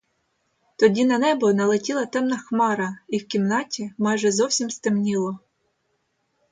[0.75, 5.39] Тоді на небо налетіла темна хмара, і в кімнаті майже зовсім стемніло.